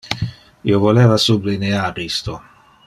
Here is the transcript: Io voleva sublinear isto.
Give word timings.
Io 0.71 0.79
voleva 0.85 1.19
sublinear 1.27 2.03
isto. 2.09 2.39